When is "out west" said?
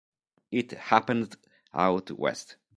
1.75-2.55